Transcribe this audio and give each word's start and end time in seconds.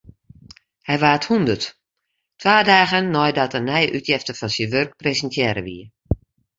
Hy 0.87 0.95
waard 1.01 1.23
hûndert, 1.27 1.63
twa 2.39 2.55
dagen 2.67 3.07
neidat 3.15 3.55
in 3.57 3.67
nije 3.69 3.93
útjefte 3.97 4.33
fan 4.39 4.53
syn 4.55 4.71
wurk 4.73 4.91
presintearre 5.01 5.61
wie. 5.67 5.85